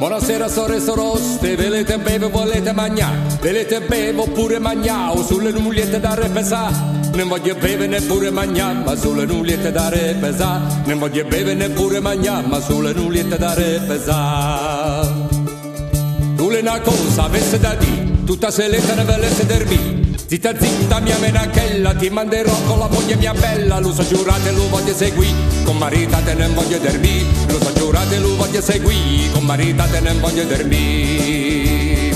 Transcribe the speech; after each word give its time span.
Buonasera 0.00 0.48
sore 0.48 0.80
soroste, 0.80 1.56
volete 1.56 1.98
bere, 1.98 2.26
volete 2.28 2.72
mangiare, 2.72 3.18
volete 3.38 3.82
bere 3.82 4.16
oppure 4.16 4.58
mangiare, 4.58 5.22
sulle 5.22 5.50
nugliette 5.50 6.00
da 6.00 6.14
repesà. 6.14 6.70
Non 7.12 7.28
voglio 7.28 7.54
bere 7.56 7.86
neppure 7.86 8.30
mangiare, 8.30 8.78
ma 8.82 8.96
sulle 8.96 9.26
nugliette 9.26 9.70
da 9.70 9.90
repesà. 9.90 10.58
Non 10.86 10.98
voglio 10.98 11.26
bere 11.26 11.52
neppure 11.52 12.00
mangiare, 12.00 12.46
ma 12.46 12.62
sulle 12.62 12.94
nugliette 12.94 13.36
da 13.36 13.52
repesà. 13.52 15.02
Tu 16.34 16.48
le 16.48 16.60
una 16.60 16.80
cosa 16.80 17.24
avesse 17.24 17.58
da 17.58 17.74
dire, 17.74 18.24
tutta 18.24 18.50
seletta 18.50 18.94
ne 18.94 19.04
volesse 19.04 19.44
derbi. 19.44 19.99
Zitta 20.30 20.54
zitta 20.56 21.00
mia 21.00 21.18
menachella, 21.18 21.92
ti 21.92 22.08
manderò 22.08 22.54
con 22.68 22.78
la 22.78 22.86
moglie 22.86 23.16
mia 23.16 23.32
bella, 23.32 23.80
lo 23.80 23.92
so 23.92 24.06
giurate 24.06 24.52
lo 24.52 24.68
voglio 24.68 24.94
seguire, 24.94 25.34
con 25.64 25.76
maritate 25.76 26.34
non 26.34 26.54
voglio 26.54 26.78
derbi, 26.78 27.26
lo 27.48 27.60
so 27.60 27.72
giurate 27.72 28.16
lo 28.20 28.36
voglio 28.36 28.60
seguire, 28.62 29.32
con 29.32 29.44
maritate 29.44 29.98
non 29.98 30.20
voglio 30.20 30.44
derbi. 30.44 32.14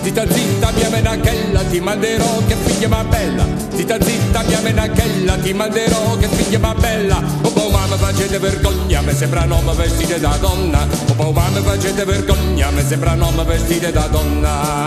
Zitta 0.00 0.24
zitta 0.26 0.70
mia 0.70 0.88
menachella, 0.88 1.62
ti 1.64 1.80
manderò 1.80 2.42
che 2.46 2.56
figlia 2.64 2.88
ma 2.88 3.04
bella, 3.04 3.46
zitta 3.74 4.02
zitta 4.02 4.42
mia 4.44 4.60
menachella, 4.60 5.36
ti 5.36 5.52
manderò 5.52 6.16
che 6.16 6.28
figlia 6.28 6.60
ma 6.60 6.72
bella, 6.72 7.22
oh 7.42 7.50
boh 7.50 7.68
mamma 7.68 7.96
facete 7.98 8.38
vergogna, 8.38 9.02
mi 9.02 9.12
sembra 9.12 9.44
non 9.44 9.70
vestite 9.76 10.18
da 10.18 10.34
donna, 10.40 10.88
oh 11.08 11.14
boh 11.14 11.30
mamma 11.30 11.60
facete 11.60 12.06
vergogna, 12.06 12.70
mi 12.70 12.82
sembra 12.82 13.12
non 13.12 13.34
vestite 13.46 13.92
da 13.92 14.06
donna. 14.06 14.81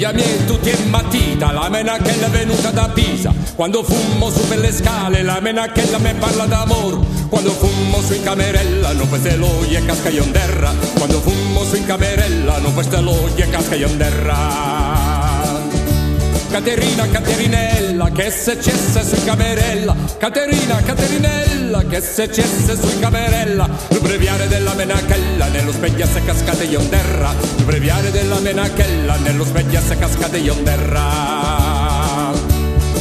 Figlia 0.00 0.14
mia 0.14 0.44
tutti 0.46 0.70
è 0.70 0.76
matita, 0.88 1.52
la 1.52 1.68
menachella 1.68 2.24
è 2.24 2.30
venuta 2.30 2.70
da 2.70 2.88
Pisa. 2.88 3.34
Quando 3.54 3.82
fummo 3.82 4.30
su 4.30 4.48
per 4.48 4.56
le 4.56 4.72
scale, 4.72 5.22
la 5.22 5.40
menachella 5.42 5.98
mi 5.98 6.14
parla 6.14 6.46
d'amor. 6.46 7.28
Quando 7.28 7.50
fummo 7.50 8.00
su 8.00 8.14
in 8.14 8.22
camerella, 8.22 8.92
non 8.92 9.10
queste 9.10 9.36
loglie 9.36 9.76
e 9.76 9.84
casca 9.84 10.08
in 10.08 10.30
terra. 10.30 10.72
Quando 10.94 11.20
fummo 11.20 11.64
su 11.64 11.76
in 11.76 11.84
camerella, 11.84 12.56
non 12.60 12.72
queste 12.72 12.98
loglie 12.98 13.44
e 13.44 13.50
casca 13.50 13.74
in 13.74 13.96
terra. 13.98 15.09
Caterina, 16.50 17.08
Caterinella, 17.08 18.10
che 18.10 18.28
se 18.30 18.60
cesse 18.60 19.04
su 19.04 19.24
camerella. 19.24 19.94
Caterina, 20.18 20.82
Caterinella, 20.82 21.84
che 21.86 22.00
se 22.00 22.30
cesse 22.30 22.76
su 22.76 22.98
camerella. 22.98 23.68
Il 23.90 24.00
breviare 24.00 24.48
della 24.48 24.74
menachella, 24.74 25.46
nello 25.46 25.70
specchio 25.70 26.06
se 26.06 26.24
cascate 26.24 26.64
io 26.64 26.80
terra. 26.88 27.32
Il 27.56 27.64
breviare 27.64 28.10
della 28.10 28.40
menachella, 28.40 29.16
nello 29.18 29.44
specchio 29.44 29.80
se 29.80 29.96
cascate 29.96 30.38
io 30.38 30.54
terra. 30.64 32.32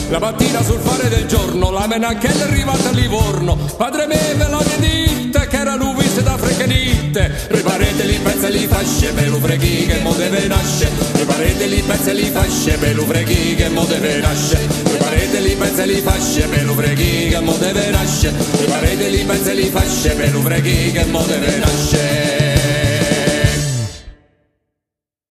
La 0.09 0.20
mattina 0.20 0.61
sul 0.64 0.80
fare 0.80 1.09
del 1.09 1.25
giorno, 1.25 1.72
la 1.72 1.88
menachella 1.88 2.45
è 2.45 2.47
arrivata 2.50 2.89
a 2.89 2.92
Livorno. 2.92 3.55
Padre 3.77 4.05
me 4.05 4.36
ve 4.36 4.47
la 4.47 4.64
ditta 4.77 5.47
che 5.47 5.58
era 5.58 5.75
l'uviste 5.75 6.22
da 6.22 6.38
frecchenitte. 6.38 7.48
Riparete 7.49 7.89
fasce, 8.70 9.12
ve 9.12 9.26
lo 9.26 9.40
freghi 9.40 9.86
che 9.86 10.00
mo 10.00 10.14
deve 10.14 10.48
nasce. 10.48 10.90
Riparete 11.14 11.66
li 11.66 11.82
pezzi 11.82 12.14
li 12.14 12.30
fasce, 12.32 12.78
ve 12.78 12.94
lo 12.94 13.06
freghi 13.06 13.56
che 13.56 13.70
mo 13.70 13.84
deve 13.86 14.20
nasce. 14.20 14.60
Riparete 14.84 15.40
li 15.40 15.56
pezzi 15.56 15.86
li 15.86 16.02
fasce, 16.02 16.48
ve 16.48 16.62
lo 16.62 16.74
freghi 16.74 17.30
che 17.30 17.40
mo 17.40 17.58
deve 17.58 17.90
nasce. 17.90 18.34
Riparete 18.60 19.08
li 19.10 19.24
pezzi 19.26 19.56
li 19.56 19.70
fasce, 19.70 20.14
ve 20.14 20.30
lo 20.30 20.42
freghi 20.42 20.92
che 20.92 21.06
mo 21.06 21.24
deve 21.24 21.58
nasce. 21.58 22.19